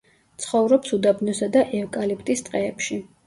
[0.43, 2.99] ცხოვრობს უდაბნოსა და ევკალიპტის ტყეებში.